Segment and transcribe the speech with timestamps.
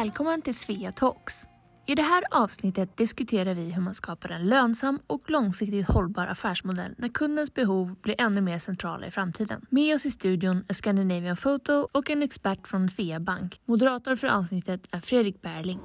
[0.00, 1.44] Välkommen till Svea Talks.
[1.86, 6.94] I det här avsnittet diskuterar vi hur man skapar en lönsam och långsiktigt hållbar affärsmodell
[6.98, 9.66] när kundens behov blir ännu mer centrala i framtiden.
[9.70, 13.60] Med oss i studion är Scandinavian Photo och en expert från Svea Bank.
[13.64, 15.80] Moderator för avsnittet är Fredrik Berling.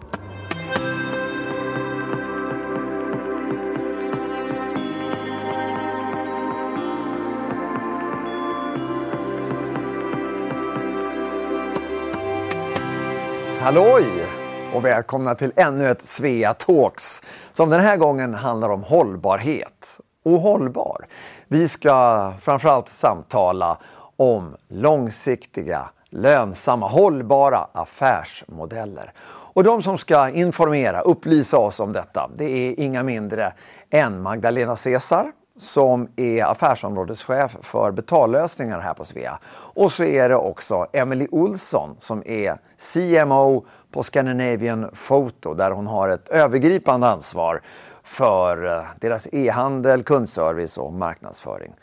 [13.66, 14.28] Halloj
[14.74, 17.24] och välkomna till ännu ett Svea Talks
[17.54, 20.00] som den här gången handlar om hållbarhet.
[20.26, 21.06] Och hållbar.
[21.48, 23.78] Vi ska framförallt samtala
[24.18, 29.14] om långsiktiga, lönsamma, hållbara affärsmodeller.
[29.54, 33.54] Och de som ska informera, upplysa oss om detta, det är inga mindre
[33.90, 39.40] än Magdalena Cesar som är affärsområdeschef för betallösningar här på Svea.
[39.74, 42.58] Och så är det också Emily Olsson som är
[42.94, 47.62] CMO på Scandinavian Photo där hon har ett övergripande ansvar
[48.04, 51.74] för eh, deras e-handel, kundservice och marknadsföring.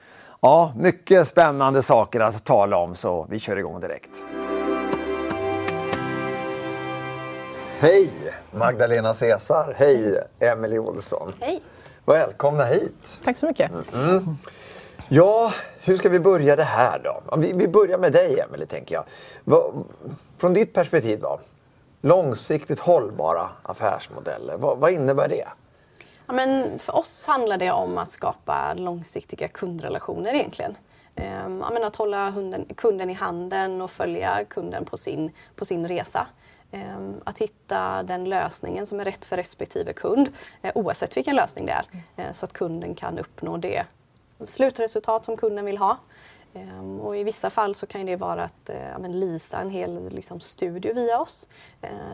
[0.40, 4.24] Ja, mycket spännande saker att tala om så vi kör igång direkt.
[7.78, 8.12] Hej
[8.50, 11.32] Magdalena Cesar, hej Emily Olsson.
[11.40, 11.62] Hej.
[12.04, 13.20] Välkomna hit.
[13.24, 13.70] Tack så mycket.
[13.94, 14.36] Mm.
[15.08, 17.36] Ja, hur ska vi börja det här då?
[17.36, 19.04] Vi, vi börjar med dig Emelie, tänker jag.
[19.44, 19.72] Va,
[20.38, 21.40] från ditt perspektiv då?
[22.00, 25.48] Långsiktigt hållbara affärsmodeller, vad, vad innebär det?
[26.26, 30.76] Ja, men för oss handlar det om att skapa långsiktiga kundrelationer egentligen.
[31.14, 35.88] Ehm, ja, att hålla hunden, kunden i handen och följa kunden på sin, på sin
[35.88, 36.26] resa.
[36.72, 40.28] Ehm, att hitta den lösningen som är rätt för respektive kund
[40.62, 41.86] eh, oavsett vilken lösning det är.
[42.16, 43.84] Eh, så att kunden kan uppnå det
[44.46, 45.98] slutresultat som kunden vill ha.
[46.54, 50.08] Ehm, och I vissa fall så kan det vara att eh, ja, leasa en hel
[50.10, 51.48] liksom, studio via oss.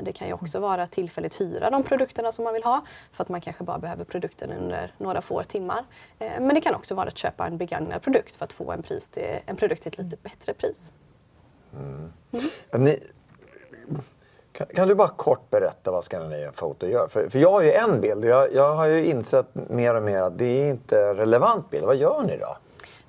[0.02, 3.22] Det kan ju också vara att tillfälligt hyra de produkterna som man vill ha för
[3.22, 5.84] att man kanske bara behöver produkten under några få timmar.
[6.19, 9.08] Men det kan också vara att köpa en begagnad produkt för att få en, pris
[9.08, 10.92] till, en produkt till ett lite bättre pris.
[11.72, 12.12] Mm.
[12.32, 12.84] Mm.
[12.84, 12.98] Ni,
[14.58, 17.08] kan, kan, du bara kort berätta vad Scandinavian Photo gör?
[17.08, 20.02] För, för jag har ju en bild och jag, jag har ju insett mer och
[20.02, 21.84] mer att det är inte relevant bild.
[21.84, 22.56] Vad gör ni då?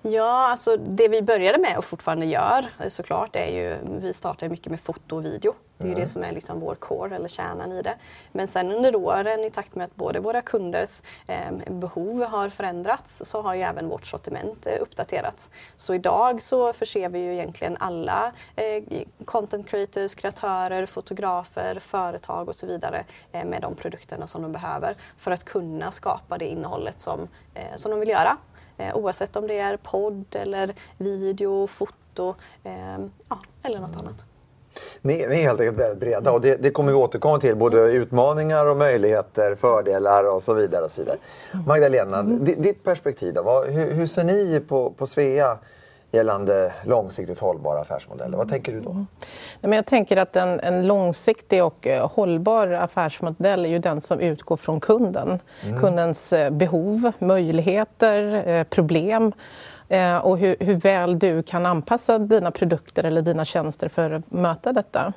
[0.01, 4.69] Ja, alltså det vi började med och fortfarande gör såklart är ju, vi startar mycket
[4.69, 5.55] med foto och video.
[5.77, 5.97] Det är mm.
[5.97, 7.95] ju det som är liksom vår core eller kärnan i det.
[8.31, 13.21] Men sen under åren i takt med att både våra kunders eh, behov har förändrats
[13.25, 15.51] så har ju även vårt sortiment eh, uppdaterats.
[15.75, 18.83] Så idag så förser vi ju egentligen alla eh,
[19.25, 24.95] content creators, kreatörer, fotografer, företag och så vidare eh, med de produkterna som de behöver
[25.17, 28.37] för att kunna skapa det innehållet som, eh, som de vill göra.
[28.79, 32.73] Eh, oavsett om det är podd eller video, foto eh,
[33.29, 34.25] ja, eller något annat.
[35.01, 37.55] Ni, ni, är helt enkelt väldigt breda och det, det, kommer vi återkomma till.
[37.55, 40.85] Både utmaningar och möjligheter, fördelar och så vidare.
[40.85, 41.17] Och så vidare.
[41.67, 42.45] Magdalena, mm.
[42.45, 43.41] ditt perspektiv då?
[43.41, 45.57] Vad, hur, hur, ser ni på, på Svea
[46.11, 48.37] gällande långsiktigt hållbara affärsmodeller.
[48.37, 48.89] Vad tänker du då?
[48.89, 49.07] Mm.
[49.61, 54.19] men jag tänker att en, en, långsiktig och eh, hållbar affärsmodell är ju den som
[54.19, 55.39] utgår från kunden.
[55.65, 55.79] Mm.
[55.79, 59.31] Kundens eh, behov, möjligheter, eh, problem
[60.23, 64.73] och hur, hur, väl du kan anpassa dina produkter eller dina tjänster för att möta
[64.73, 65.13] detta.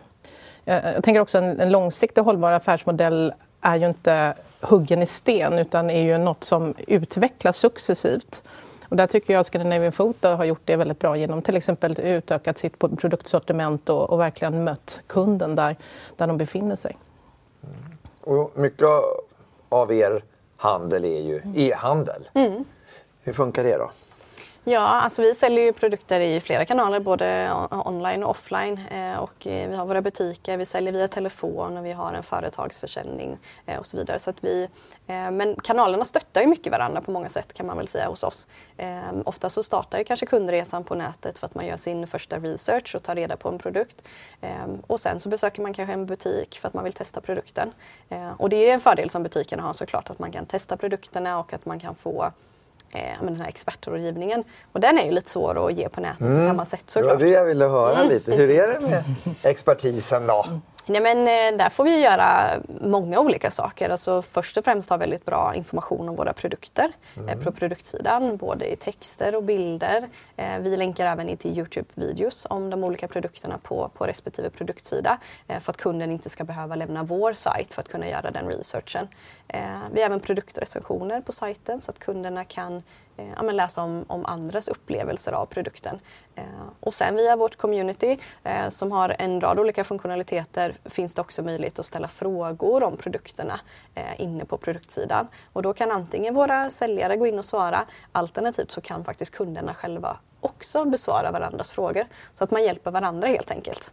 [0.64, 5.90] Jag tänker också en, en långsiktig hållbar affärsmodell är ju inte huggen i sten utan
[5.90, 8.42] är ju något som utvecklas successivt.
[8.92, 12.00] Och där tycker jag att Scandinavian Photo har gjort det väldigt bra genom till exempel
[12.00, 15.76] utökat sitt produktsortiment och, och verkligen mött kunden där,
[16.16, 16.98] där de befinner sig.
[17.64, 17.76] Mm.
[18.20, 18.88] Och mycket
[19.68, 20.24] av er
[20.56, 22.28] handel är ju e-handel.
[22.34, 22.64] Mm.
[23.22, 23.90] Hur funkar det då?
[24.64, 28.80] Ja, alltså vi säljer ju produkter i flera kanaler, både online och offline.
[28.90, 32.22] Eh, och eh, vi har våra butiker, vi säljer via telefon och vi har en
[32.22, 34.18] företagsförsäljning eh, och så vidare.
[34.18, 34.68] Så att vi,
[35.06, 38.46] men kanalerna stöttar ju mycket varandra på många sätt kan man väl säga hos oss.
[39.24, 42.94] Ofta så startar ju kanske kundresan på nätet för att man gör sin första research
[42.94, 44.02] och tar reda på en produkt.
[44.86, 47.72] Och sen så besöker man kanske en butik för att man vill testa produkten.
[48.36, 51.52] Och det är en fördel som butikerna har såklart, att man kan testa produkterna och
[51.52, 52.32] att man kan få
[52.92, 54.44] eh, den här expertrådgivningen.
[54.72, 56.38] Och den är ju lite svår att ge på nätet mm.
[56.38, 57.18] på samma sätt såklart.
[57.18, 58.08] Det var det jag ville höra mm.
[58.08, 58.34] lite.
[58.34, 59.04] Hur är det med
[59.42, 60.44] expertisen då?
[60.86, 62.50] Nej, men, eh, där får vi göra
[62.80, 63.90] många olika saker.
[63.90, 67.44] Alltså, först och främst ha väldigt bra information om våra produkter eh, mm.
[67.44, 70.08] på produktsidan, både i texter och bilder.
[70.36, 75.18] Eh, vi länkar även in till Youtube-videos om de olika produkterna på, på respektive produktsida
[75.60, 79.08] för att kunden inte ska behöva lämna vår sajt för att kunna göra den researchen.
[79.92, 82.82] Vi har även produktrecensioner på sajten så att kunderna kan
[83.16, 86.00] Eh, ja, men läsa om, om andras upplevelser av produkten.
[86.34, 86.44] Eh,
[86.80, 91.42] och sen via vårt community eh, som har en rad olika funktionaliteter finns det också
[91.42, 93.60] möjlighet att ställa frågor om produkterna
[93.94, 95.28] eh, inne på produktsidan.
[95.52, 99.74] Och då kan antingen våra säljare gå in och svara alternativt så kan faktiskt kunderna
[99.74, 102.06] själva också besvara varandras frågor.
[102.34, 103.90] Så att man hjälper varandra helt enkelt.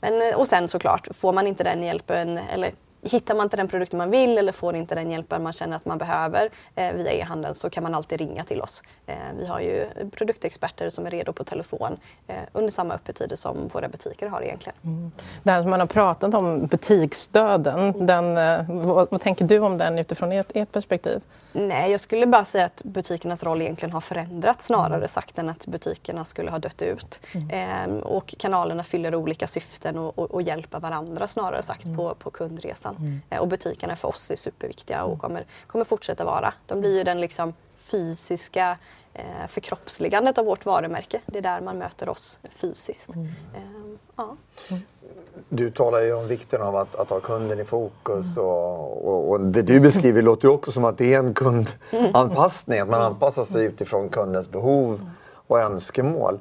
[0.00, 2.72] Men, eh, och sen såklart, får man inte den hjälpen eller
[3.04, 5.84] hittar man inte den produkten man vill eller får inte den hjälpen man känner att
[5.84, 8.82] man behöver eh, via e-handeln så kan man alltid ringa till oss.
[9.06, 11.96] Eh, vi har ju produktexperter som är redo på telefon
[12.26, 14.76] eh, under samma öppettider som våra butiker har egentligen.
[14.84, 15.12] Mm.
[15.44, 19.98] Här som man har pratat om, butiksdöden, den, eh, vad, vad, tänker du om den
[19.98, 21.20] utifrån ert, ert perspektiv?
[21.52, 25.08] Nej, jag skulle bara säga att butikernas roll egentligen har förändrats snarare mm.
[25.08, 27.20] sagt än att butikerna skulle ha dött ut.
[27.32, 27.50] Mm.
[27.52, 31.96] Ehm, och kanalerna fyller olika syften och, och, och hjälper varandra snarare sagt mm.
[31.96, 32.93] på, på kundresan.
[32.98, 33.20] Mm.
[33.30, 35.20] Ehm, och butikerna för oss är superviktiga och mm.
[35.20, 36.54] kommer, kommer fortsätta vara.
[36.66, 38.78] De blir ju den liksom fysiska
[39.14, 41.20] eh, förkroppsligandet av vårt varumärke.
[41.26, 43.14] Det är där man möter oss fysiskt.
[43.14, 43.28] Mm.
[43.56, 44.36] Ehm, ja.
[45.48, 48.48] Du talar ju om vikten av att, att ha kunden i fokus mm.
[48.48, 52.80] och, och, och, det du beskriver låter ju också som att det är en kundanpassning,
[52.80, 55.10] att man anpassar sig utifrån kundens behov
[55.46, 56.38] och önskemål.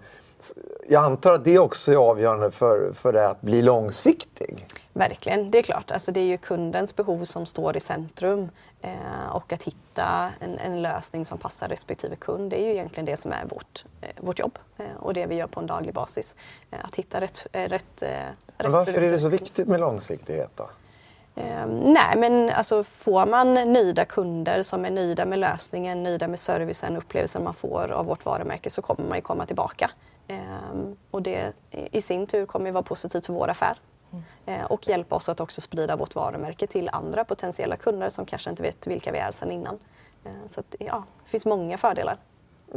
[0.90, 4.68] Jag antar att det också är avgörande för, för det att bli långsiktig?
[4.94, 5.92] Verkligen, det är klart.
[5.92, 8.50] Alltså det är ju kundens behov som står i centrum.
[8.82, 13.06] Eh, och att hitta en, en, lösning som passar respektive kund, det är ju egentligen
[13.06, 15.94] det som är vårt, eh, vårt jobb eh, och det vi gör på en daglig
[15.94, 16.36] basis.
[16.72, 18.08] Eh, att hitta rätt, eh, rätt, eh,
[18.58, 20.70] rätt Varför är det så viktigt med långsiktighet då?
[21.70, 26.98] nej men alltså får man nöjda kunder som är nöjda med lösningen, nöjda med servicen,
[26.98, 29.92] upplevelsen man får av vårt varumärke så kommer man ju komma tillbaka.
[31.12, 33.78] och det i sin tur kommer ju vara positivt för vår affär
[34.46, 38.50] Eh, och hjälpa oss att också sprida vårt varumärke till andra potentiella kunder som kanske
[38.50, 39.80] inte vet vilka vi är sedan innan.
[40.26, 42.18] Eh, så att, ja, det finns många fördelar.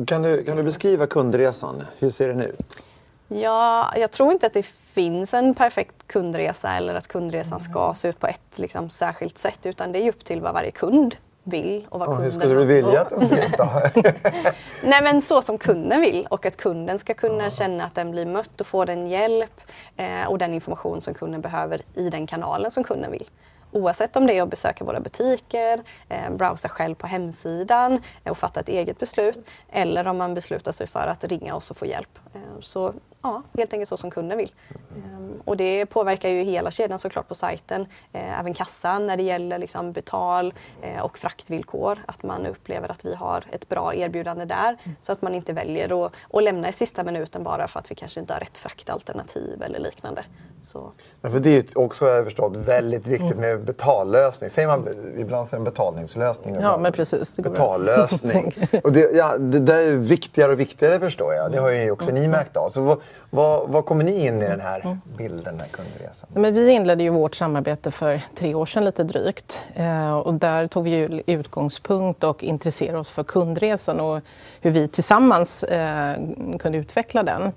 [0.06, 1.86] Kan du, kan du beskriva kundresan?
[1.98, 2.86] Hur ser den ut?
[3.28, 8.08] Ja, jag tror inte att det finns en perfekt kundresa eller att kundresan ska se
[8.08, 11.16] ut på ett liksom, särskilt sätt utan det är upp till vad varje kund
[11.46, 13.58] vill och vad kunden Hur skulle du vilja att den ser ut
[14.82, 17.50] Nej men så som kunden vill och att kunden ska kunna ja.
[17.50, 19.60] känna att den blir mött och får den hjälp
[19.96, 23.28] eh, och den information som kunden behöver i den kanalen som kunden vill.
[23.70, 28.38] Oavsett om det är att besöka våra butiker, eh, browsa själv på hemsidan eh, och
[28.38, 31.86] fatta ett eget beslut eller om man beslutar sig för att ringa oss och få
[31.86, 32.18] hjälp.
[32.34, 32.94] Eh, så
[33.26, 34.52] ja, helt enkelt så som kunden vill.
[34.96, 37.80] Um, och det påverkar ju hela kedjan såklart på sajten.
[37.82, 41.98] Uh, även kassan när det gäller liksom betal uh, och fraktvillkor.
[42.06, 44.68] Att man upplever att vi har ett bra erbjudande där.
[44.68, 44.96] Mm.
[45.00, 47.94] Så att man inte väljer att, att lämna i sista minuten bara för att vi
[47.94, 50.24] kanske inte har rätt fraktalternativ eller liknande.
[50.60, 50.92] Så.
[51.20, 53.40] Men för det är också, jag förstått, väldigt viktigt mm.
[53.40, 54.50] med betallösning.
[54.50, 54.88] Säger man
[55.18, 56.56] ibland säger betalningslösning?
[56.60, 57.32] Ja, men precis.
[57.36, 58.54] Det betallösning.
[58.84, 61.52] och det, ja, det där är viktigare och viktigare förstår jag.
[61.52, 62.22] Det har ju också mm.
[62.22, 62.70] ni märkt av.
[62.70, 63.00] Så vad,
[63.30, 65.00] vad, vad kommer ni in i den här mm.
[65.18, 66.28] bilden, den här kundresan?
[66.34, 69.60] Men vi inledde ju vårt samarbete för tre år sedan lite drygt.
[69.74, 74.20] Eh, och där tog vi ju utgångspunkt och intresserade oss för kundresan och
[74.60, 76.16] hur vi tillsammans eh,
[76.58, 77.52] kunde utveckla den.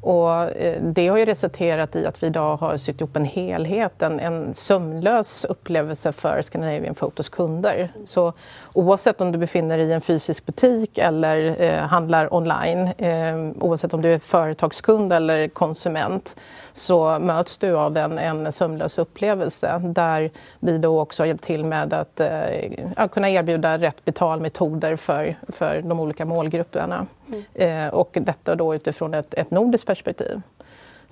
[0.00, 4.02] Och eh, det har ju resulterat i att vi idag har sytt ihop en helhet,
[4.02, 7.92] en, en sömlös upplevelse för Scandinavian Photos kunder.
[8.04, 8.32] Så
[8.72, 13.94] oavsett om du befinner dig i en fysisk butik eller eh, handlar online, eh, oavsett
[13.94, 16.36] om du är företagskund eller konsument,
[16.80, 21.64] så möts du av en, en sömlös upplevelse där vi då också har hjälpt till
[21.64, 27.06] med att eh, kunna erbjuda rätt betalmetoder för, för de olika målgrupperna.
[27.28, 27.86] Mm.
[27.86, 30.40] Eh, och detta då utifrån ett, ett nordiskt perspektiv.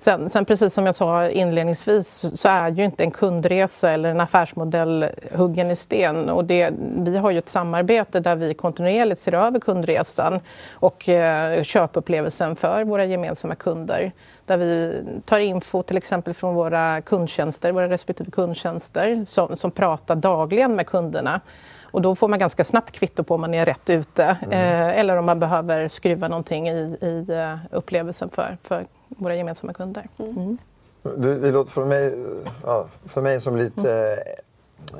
[0.01, 4.21] Sen, sen, precis som jag sa inledningsvis så är ju inte en kundresa eller en
[4.21, 6.29] affärsmodell huggen i sten.
[6.29, 10.39] Och det, vi har ju ett samarbete där vi kontinuerligt ser över kundresan
[10.71, 14.11] och eh, köpupplevelsen för våra gemensamma kunder.
[14.45, 20.15] Där vi tar info till exempel från våra kundtjänster, våra respektive kundtjänster som, som pratar
[20.15, 21.41] dagligen med kunderna.
[21.91, 24.51] Och då får man ganska snabbt kvitto på om man är rätt ute mm.
[24.51, 29.73] eh, eller om man behöver skruva någonting i, i uh, upplevelsen för, för våra gemensamma
[29.73, 30.07] kunder.
[30.17, 30.37] Mm.
[30.37, 30.57] mm.
[31.03, 32.13] Det, det, låter för mig,
[32.65, 34.23] ja, för mig som lite
[34.93, 34.99] eh,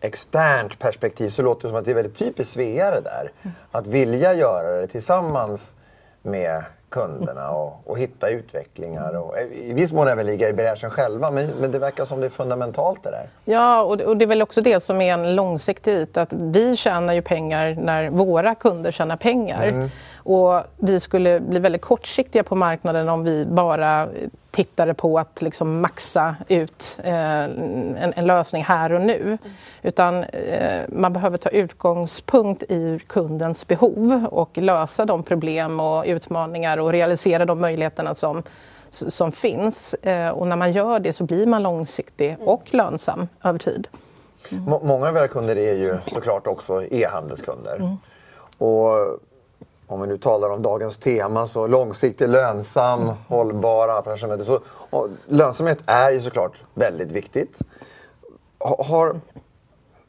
[0.00, 3.32] externt perspektiv så låter det som att det är väldigt typiskt Svea det där.
[3.42, 3.54] Mm.
[3.70, 5.74] Att vilja göra det tillsammans
[6.22, 9.16] med kunderna och, och hitta utvecklingar.
[9.16, 12.26] Och, I viss mån även ligga i bräschen själva men, men det verkar som det
[12.26, 13.26] är fundamentalt det där.
[13.44, 16.76] Ja och det, och det är väl också det som är en långsiktig att vi
[16.76, 19.66] tjänar ju pengar när våra kunder tjänar pengar.
[19.66, 19.88] Mm.
[20.16, 24.08] Och vi skulle bli väldigt kortsiktiga på marknaden om vi bara
[24.50, 29.22] tittade på att liksom maxa ut eh, en, en, lösning här och nu.
[29.22, 29.38] Mm.
[29.82, 36.78] Utan eh, man behöver ta utgångspunkt i kundens behov och lösa de problem och utmaningar
[36.78, 38.42] och realisera de möjligheterna som,
[38.90, 39.94] som finns.
[39.94, 43.88] Eh, och när man gör det så blir man långsiktig och lönsam över tid.
[44.52, 44.64] Mm.
[44.64, 47.76] Många av era kunder är ju såklart också e-handelskunder.
[47.76, 47.96] Mm.
[48.58, 49.18] Och
[49.90, 53.14] om vi nu talar om dagens tema, så långsiktig, lönsam, mm.
[53.28, 54.16] hållbara.
[54.44, 54.60] Så,
[55.26, 57.58] lönsamhet är ju såklart väldigt viktigt.
[58.58, 59.20] Har,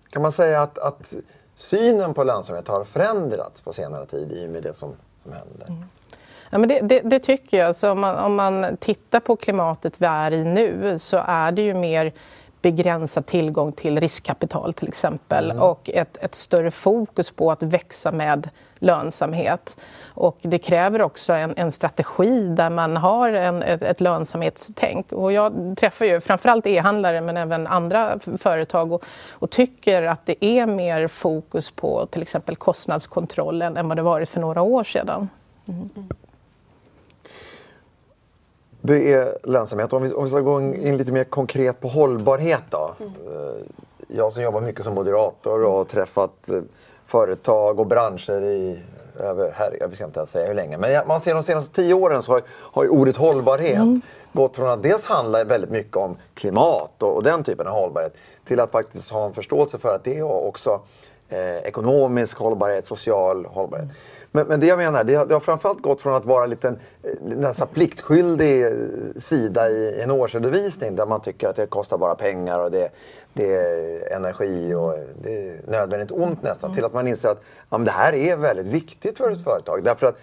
[0.09, 1.13] kan man säga att, att
[1.55, 5.67] synen på lönsamhet har förändrats på senare tid i och med det som, som händer?
[5.67, 5.83] Mm.
[6.49, 7.75] Ja, men det, det, det, tycker jag.
[7.75, 11.61] Så om, man, om man tittar på klimatet vi är i nu så är det
[11.61, 12.13] ju mer
[12.61, 15.63] begränsad tillgång till riskkapital till exempel mm.
[15.63, 18.49] och ett, ett, större fokus på att växa med
[18.79, 19.77] lönsamhet.
[20.05, 25.11] Och det kräver också en, en strategi där man har en, ett, ett lönsamhetstänk.
[25.11, 30.45] Och jag träffar ju framförallt e-handlare men även andra företag och, och, tycker att det
[30.45, 35.29] är mer fokus på till exempel kostnadskontrollen än vad det varit för några år sedan.
[35.67, 35.89] Mm.
[38.81, 39.93] Det är lönsamhet.
[39.93, 42.95] Om vi, om vi ska gå in lite mer konkret på hållbarhet då.
[42.99, 43.13] Mm.
[44.07, 46.61] Jag som jobbar mycket som moderator och har träffat eh,
[47.05, 48.79] företag och branscher i
[49.19, 51.93] över, här, jag ska inte ens säga hur länge, men man ser de senaste tio
[51.93, 54.01] åren så har, har ordet hållbarhet mm.
[54.33, 58.15] gått från att dels handla väldigt mycket om klimat och, och, den typen av hållbarhet
[58.47, 60.81] till att faktiskt ha en förståelse för att det är också
[61.31, 63.87] eh, ekonomisk hållbarhet, social hållbarhet.
[64.31, 66.49] Men, men det jag menar, det har, det har framförallt gått från att vara en
[66.49, 68.71] liten eh, nästan pliktskyldig eh,
[69.17, 72.89] sida i en årsredovisning där man tycker att det kostar bara pengar och det,
[73.33, 76.67] det är energi och det är nödvändigt ont nästan.
[76.67, 76.75] Mm.
[76.75, 79.83] Till att man inser att ja, det här är väldigt viktigt för ett företag.
[79.83, 80.17] Därför att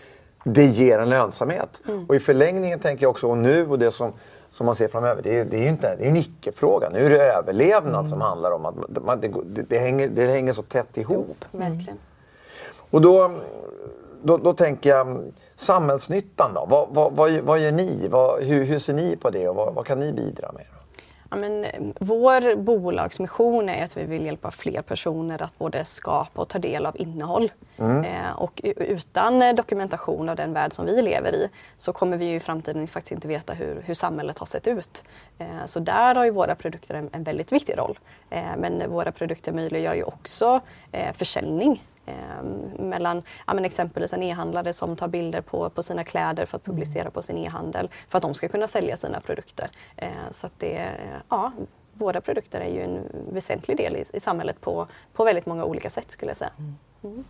[0.45, 1.81] det ger en lönsamhet.
[1.89, 2.05] Mm.
[2.09, 4.13] Och i förlängningen tänker jag också, och nu och det som
[4.51, 5.23] som man ser framöver.
[5.23, 6.89] Det är, det är ju inte, det är en icke-fråga.
[6.89, 8.09] Nu är det överlevnad mm.
[8.09, 11.45] som handlar om att man, det, det, hänger, det hänger så tätt ihop.
[11.53, 11.99] Jo, verkligen.
[12.91, 13.35] Och då,
[14.23, 15.23] då, då, tänker jag
[15.57, 16.67] samhällsnyttan då.
[16.71, 18.09] Vad, vad, vad, vad gör ni?
[18.41, 20.65] hur, hur, ser ni på det och vad, kan ni bidra med?
[21.31, 26.41] Ja, men, eh, vår bolagsmission är att vi vill hjälpa fler personer att både skapa
[26.41, 27.53] och ta del av innehåll.
[27.79, 28.05] Mm.
[28.05, 32.41] Eh, och utan dokumentation av den värld som vi lever i så kommer vi i
[32.41, 35.03] framtiden faktiskt inte veta hur, hur samhället har sett ut.
[35.39, 37.99] Eh, så där har ju våra produkter en, en väldigt viktig roll.
[38.31, 40.61] Eh, men våra produkter möjliggör ju också
[40.93, 41.98] eh, försäljning Eh,
[42.79, 46.67] mellan ja, men exempelvis en e-handlare som tar bilder på, på sina kläder för att
[46.67, 46.77] mm.
[46.77, 49.71] publicera på sin e-handel för att de ska kunna sälja sina produkter.
[49.97, 50.91] Eh, så att det,
[51.29, 51.53] ja,
[51.95, 53.01] våra produkter är ju en
[53.33, 56.53] väsentlig del i, i samhället på, på väldigt många olika sätt skulle jag säga.
[56.59, 56.77] Mm.
[57.05, 57.25] mm.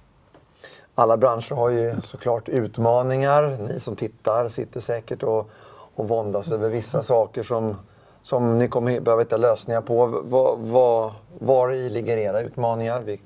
[0.94, 3.58] Alla branscher har ju såklart utmaningar.
[3.68, 5.50] Ni som tittar sitter säkert och,
[5.94, 7.76] och våndas över vissa saker som,
[8.23, 10.06] som ni kommer behöva hitta lösningar på.
[10.06, 13.00] Var, var, var i ligger era utmaningar?
[13.00, 13.20] Vi...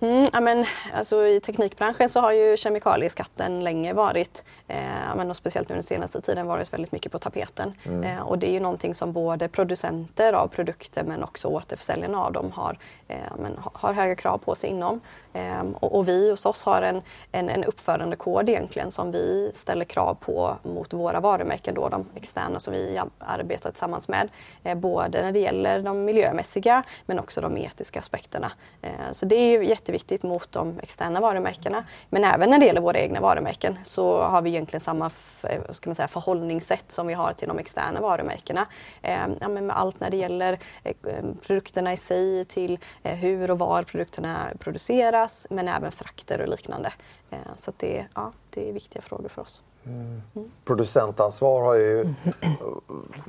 [0.00, 0.28] Mm.
[0.32, 0.64] Ja, men,
[0.94, 5.82] alltså, I teknikbranschen så har ju kemikalieskatten länge varit, eh, men, och speciellt nu den
[5.82, 7.74] senaste tiden, varit väldigt mycket på tapeten.
[7.84, 8.02] Mm.
[8.02, 12.32] Eh, och det är ju någonting som både producenter av produkter men också återförsäljarna av
[12.32, 12.78] dem har,
[13.08, 15.00] eh, men, har höga krav på sig inom.
[15.32, 17.02] Ehm, och, och, vi hos oss har en,
[17.32, 22.60] en, en uppförandekod egentligen som vi ställer krav på mot våra varumärken, då, de externa
[22.60, 24.28] som vi arbetar tillsammans med.
[24.64, 28.52] Eh, både när det gäller de miljömässiga men också de etiska aspekterna.
[28.82, 31.84] Eh, så det är ju jätteviktigt mot de externa varumärkena.
[32.10, 35.10] Men även när det gäller våra egna varumärken så har vi egentligen samma
[35.42, 38.66] eh, ska man säga, förhållningssätt som vi har till de externa varumärkena.
[39.02, 43.14] Eh, ja, men med allt när det gäller eh, eh, produkterna i sig till eh,
[43.14, 46.92] hur och var produkterna produceras men även frakter och liknande.
[47.30, 49.62] Eh, så det, ja, det är viktiga frågor för oss.
[49.86, 50.22] Mm.
[50.64, 52.14] Producentansvar har, ju,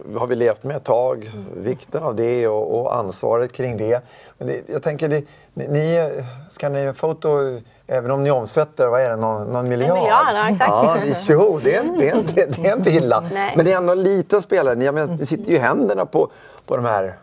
[0.17, 4.01] har vi levt med ett tag, vikten av det och, och ansvaret kring det.
[4.37, 6.11] Men det, jag tänker, det, ni,
[6.51, 9.97] Scandinavian Photo, även om ni omsätter, vad är det, någon, någon miljard?
[9.97, 10.69] En miljard, ja, exakt.
[10.69, 13.21] Ja, det, jo, det är, det, är, det är inte illa.
[13.55, 14.75] Men det är ändå en liten spelare.
[14.75, 16.31] Ni, ni sitter ju i händerna på,
[16.65, 17.15] på de här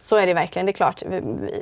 [0.00, 0.66] så är det verkligen.
[0.66, 1.02] Det är klart,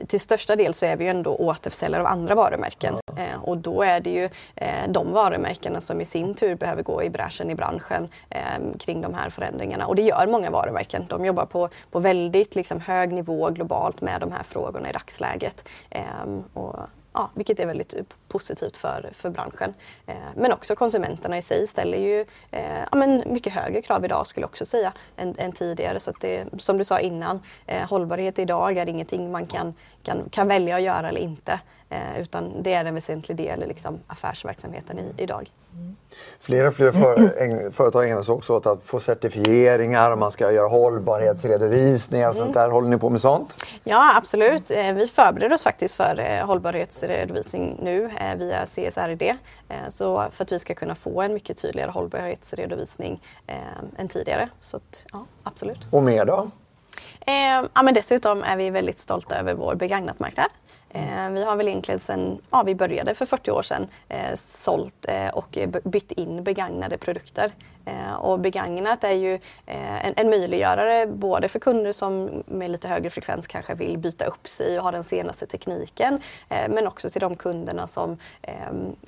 [0.09, 2.95] till största del så är vi ju ändå återförsäljare av andra varumärken.
[3.07, 3.23] Ja.
[3.23, 7.02] Eh, och då är det ju eh, de varumärkena som i sin tur behöver gå
[7.02, 9.87] i bräschen i branschen eh, kring de här förändringarna.
[9.87, 11.07] Och det gör många varumärken.
[11.09, 15.64] De jobbar på, på väldigt liksom, hög nivå globalt med de här frågorna i dagsläget.
[15.90, 16.76] Ehm, och
[17.12, 19.74] ja, vilket är väldigt eh, positivt för, för branschen.
[20.06, 24.26] Eh, men också konsumenterna i sig ställer ju eh, ja, men mycket högre krav idag
[24.26, 26.00] skulle jag också säga än, än tidigare.
[26.00, 30.28] Så att det, som du sa innan, eh, hållbarhet idag är ingenting man kan, kan,
[30.30, 31.60] kan välja att göra eller inte.
[31.90, 35.50] Eh, utan det är en väsentlig del i liksom affärsverksamheten i, idag.
[35.73, 35.97] Mm.
[36.40, 40.52] Fler och fler för, företag ägnar sig också åt att få certifieringar och man ska
[40.52, 42.71] göra hållbarhetsredovisningar och sånt där.
[42.71, 43.64] Håller ni på med sånt?
[43.85, 44.71] Ja, absolut.
[44.71, 49.37] Eh, vi förbereder oss faktiskt för eh, hållbarhetsredovisning nu eh, via CSRD.
[49.88, 53.23] Så för att vi ska kunna få en mycket tydligare hållbarhetsredovisning
[53.97, 54.49] än tidigare.
[54.61, 55.78] Så att, ja, absolut.
[55.90, 56.50] Och mer då?
[57.75, 60.49] ja, men dessutom är vi väldigt stolta över vår begagnatmarknad.
[60.90, 65.07] Eh, vi har väl egentligen sedan ja, vi började för 40 år sedan eh, sålt
[65.09, 67.52] eh, och eh, bytt in begagnade produkter.
[67.85, 69.35] Eh, och begagnat är ju
[69.66, 74.25] eh, en, en möjliggörare både för kunder som med lite högre frekvens kanske vill byta
[74.25, 76.21] upp sig och ha den senaste tekniken.
[76.49, 78.54] Eh, men också till de kunderna som eh,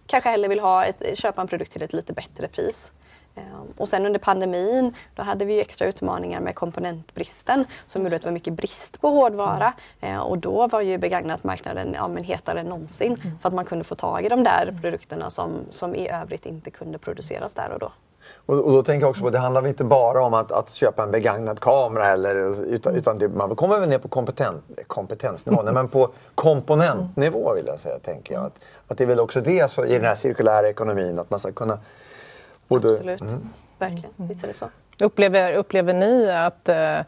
[0.07, 2.93] kanske hellre vill ha ett, köpa en produkt till ett lite bättre pris.
[3.35, 8.23] Ehm, och sen under pandemin, då hade vi extra utmaningar med komponentbristen som gjorde att
[8.23, 9.73] det var mycket brist på hårdvara.
[10.01, 10.15] Mm.
[10.15, 13.39] Ehm, och då var ju begagnatmarknaden ja, men hetare än någonsin mm.
[13.39, 14.81] för att man kunde få tag i de där mm.
[14.81, 17.93] produkterna som, som i övrigt inte kunde produceras där och då.
[18.47, 20.73] Och, och då tänker jag också på att det handlar inte bara om att, att
[20.73, 25.61] köpa en begagnad kamera eller, utan, utan det, man kommer väl ner på kompetent, kompetensnivå,
[25.61, 25.75] mm.
[25.75, 28.45] men på komponentnivå vill jag säga, tänker jag.
[28.45, 28.55] Att,
[28.89, 31.53] att det är väl också det så, i den här cirkulära ekonomin, att man ska
[31.53, 31.79] kunna
[32.71, 33.49] Både, Absolut, mm.
[33.79, 34.11] verkligen.
[34.17, 34.71] Visst är det så.
[35.01, 37.01] Upplever, upplever ni att eh,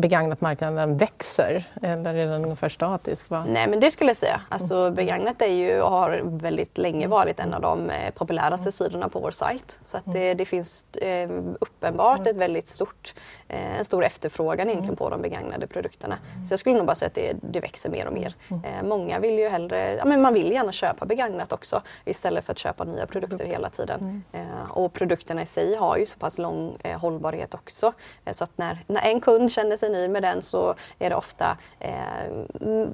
[0.00, 3.30] begagnatmarknaden växer eller är den ungefär statisk?
[3.30, 3.44] Va?
[3.48, 4.40] Nej men det skulle jag säga.
[4.48, 4.94] Alltså, mm.
[4.94, 7.10] Begagnat är ju, har väldigt länge mm.
[7.10, 8.72] varit en av de eh, populäraste mm.
[8.72, 9.78] sidorna på vår sajt.
[9.84, 13.14] Så att det, det finns eh, uppenbart ett väldigt stort,
[13.48, 16.18] eh, en stor efterfrågan egentligen på de begagnade produkterna.
[16.46, 18.34] Så jag skulle nog bara säga att det, det växer mer och mer.
[18.50, 22.52] Eh, många vill ju hellre, ja, men man vill gärna köpa begagnat också istället för
[22.52, 24.24] att köpa nya produkter hela tiden.
[24.32, 27.92] Eh, och produkterna i sig har ju så pass lång eh, hållbarhet också.
[28.30, 31.58] så att när, när en kund känner sig nöjd med den så är det ofta
[31.80, 32.44] eh,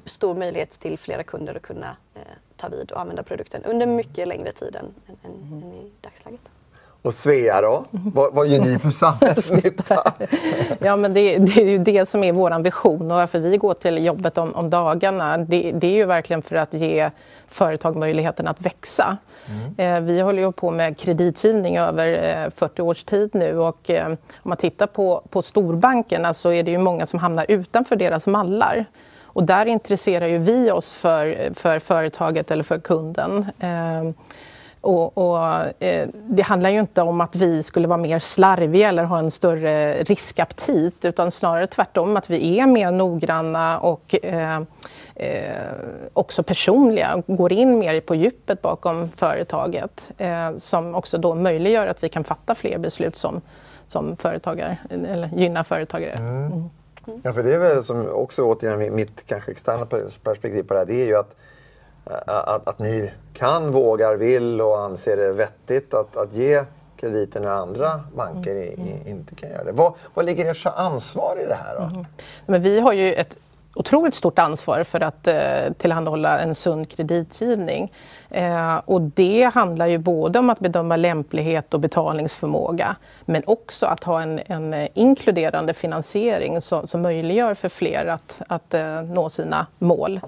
[0.05, 2.21] stor möjlighet till flera kunder att kunna eh,
[2.55, 6.51] ta vid och använda produkten under mycket längre tid än, än, än i dagsläget.
[7.05, 7.83] Och Svea då?
[7.91, 10.13] Vad, vad gör ni för samhällsnytta?
[10.79, 13.73] ja, men det, det, är ju det som är vår vision och varför vi går
[13.73, 15.37] till jobbet om, om dagarna.
[15.37, 17.09] Det, det, är ju verkligen för att ge
[17.47, 19.17] företag möjligheten att växa.
[19.77, 19.95] Mm.
[19.95, 24.07] Eh, vi håller ju på med kreditgivning över eh, 40 års tid nu och eh,
[24.07, 28.27] om man tittar på, på storbankerna så är det ju många som hamnar utanför deras
[28.27, 28.85] mallar.
[29.23, 33.45] Och där intresserar ju vi oss för, för företaget eller för kunden.
[33.59, 34.11] Eh,
[34.85, 39.03] och, och eh, det handlar ju inte om att vi skulle vara mer slarviga eller
[39.03, 44.61] ha en större riskaptit utan snarare tvärtom att vi är mer noggranna och eh,
[45.15, 45.73] eh,
[46.13, 52.03] också personliga, går in mer på djupet bakom företaget eh, som också då möjliggör att
[52.03, 53.41] vi kan fatta fler beslut som,
[53.87, 56.13] som företagare, eller gynna företagare.
[56.13, 56.51] Mm.
[57.07, 57.21] Mm.
[57.23, 59.85] Ja, för det är väl som också återigen mitt kanske externa
[60.23, 61.35] perspektiv på det här, det är ju att
[62.05, 66.63] att, att ni kan, vågar, vill och anser det vettigt att, att ge
[66.97, 68.87] krediter när andra banker mm.
[68.87, 69.71] i, inte kan göra det.
[69.71, 71.75] Vad, vad ligger ert ansvar i det här?
[71.75, 71.83] Då?
[71.83, 72.05] Mm.
[72.45, 73.35] Men vi har ju ett
[73.75, 77.91] otroligt stort ansvar för att eh, tillhandahålla en sund kreditgivning.
[78.29, 84.03] Eh, och det handlar ju både om att bedöma lämplighet och betalningsförmåga men också att
[84.03, 89.67] ha en, en inkluderande finansiering som, som möjliggör för fler att, att eh, nå sina
[89.79, 90.19] mål.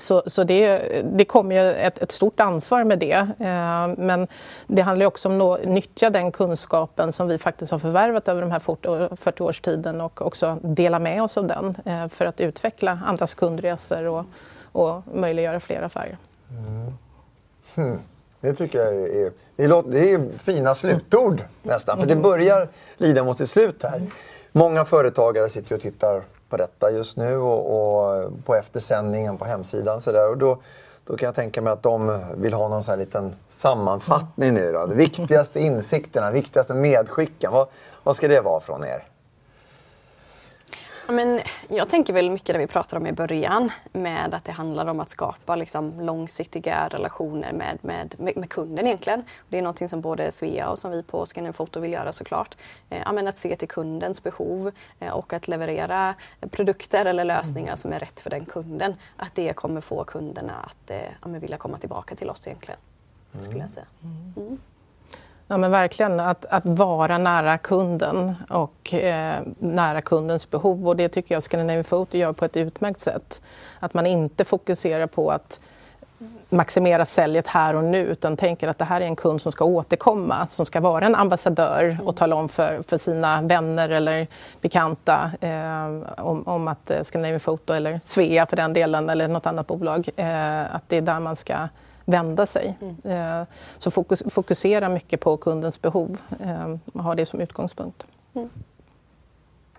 [0.00, 3.12] Så, så det, det kommer ju ett, ett, stort ansvar med det.
[3.38, 4.28] Eh, men
[4.66, 8.50] det handlar också om att nyttja den kunskapen som vi faktiskt har förvärvat över de
[8.50, 12.98] här 40, 40 årstiden och också dela med oss av den eh, för att utveckla
[13.06, 14.24] andras kundresor och,
[14.72, 16.16] och möjliggöra fler affärer.
[16.50, 16.92] Mm.
[17.74, 17.98] Hmm.
[18.40, 19.32] Det tycker jag är,
[19.90, 24.02] det är fina slutord nästan, för det börjar lida mot sitt slut här.
[24.52, 30.00] Många företagare sitter och tittar på detta just nu och, och på eftersändningen på hemsidan.
[30.00, 30.30] Så där.
[30.30, 30.58] Och då,
[31.04, 34.72] då kan jag tänka mig att de vill ha någon sån här liten sammanfattning nu.
[34.72, 34.86] Då.
[34.86, 37.52] De viktigaste insikterna, viktigaste medskicken.
[37.52, 37.68] Vad,
[38.02, 39.04] vad ska det vara från er?
[41.08, 44.86] Men jag tänker väl mycket det vi pratade om i början med att det handlar
[44.86, 49.24] om att skapa liksom långsiktiga relationer med, med, med, kunden egentligen.
[49.48, 52.56] Det är någonting som både Svea och som vi på Scandinavian Photo vill göra såklart.
[52.90, 56.14] Eh, att se till kundens behov eh, och att leverera
[56.50, 58.94] produkter eller lösningar som är rätt för den kunden.
[59.16, 62.80] Att det kommer få kunderna att eh, ja, vilja komma tillbaka till oss egentligen.
[63.40, 63.86] Skulle jag säga.
[64.36, 64.58] Mm.
[65.48, 70.88] Ja men verkligen, att, att vara nära kunden och eh, nära kundens behov.
[70.88, 73.42] Och det tycker jag Scandinavian Photo gör på ett utmärkt sätt.
[73.80, 75.60] Att man inte fokuserar på att
[76.48, 79.64] maximera säljet här och nu utan tänker att det här är en kund som ska
[79.64, 84.26] återkomma, som ska vara en ambassadör och tala om för, för sina vänner eller
[84.60, 89.46] bekanta eh, om, om att eh, Scandinavian Photo eller Svea för den delen eller något
[89.46, 91.68] annat bolag, eh, att det är där man ska
[92.04, 92.78] vända sig.
[92.80, 93.40] Mm.
[93.40, 93.46] Eh,
[93.78, 96.16] så fokus, fokusera mycket på kundens behov
[96.92, 98.06] och ha det som utgångspunkt.
[98.34, 98.50] Mm.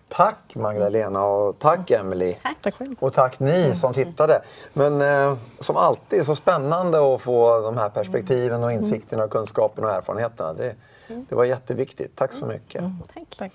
[0.07, 2.38] Tack Magdalena och tack Emelie.
[2.61, 2.75] Tack.
[2.99, 4.41] Och tack ni som tittade.
[4.73, 9.83] Men eh, som alltid så spännande att få de här perspektiven och insikterna och kunskapen
[9.83, 10.53] och erfarenheterna.
[10.53, 10.75] Det,
[11.07, 12.15] det var jätteviktigt.
[12.15, 12.81] Tack så mycket.
[12.81, 12.93] Mm.
[13.13, 13.35] Tack.
[13.38, 13.51] tack.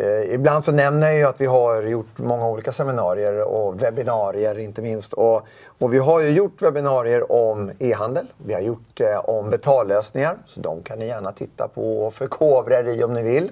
[0.00, 4.58] Eh, ibland så nämner jag ju att vi har gjort många olika seminarier och webbinarier
[4.58, 5.12] inte minst.
[5.12, 5.46] Och,
[5.78, 8.26] och vi har ju gjort webbinarier om e-handel.
[8.36, 10.36] Vi har gjort eh, om betallösningar.
[10.46, 13.50] Så de kan ni gärna titta på och förkovra er i om ni vill.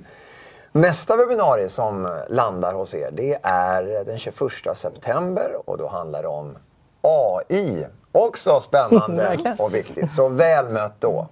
[0.72, 4.36] Nästa webbinarie som landar hos er det är den 21
[4.74, 6.56] september och då handlar det om
[7.00, 7.86] AI.
[8.12, 10.12] Också spännande och viktigt.
[10.12, 11.26] Så väl mött då.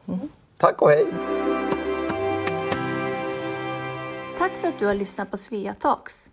[0.58, 1.06] Tack och hej!
[4.46, 6.30] Tack för att du har lyssnat på Svea Talks.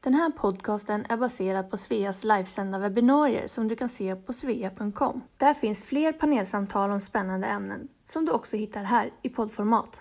[0.00, 5.22] Den här podcasten är baserad på Sveas livesända webbinarier som du kan se på svea.com.
[5.36, 10.00] Där finns fler panelsamtal om spännande ämnen som du också hittar här i poddformat.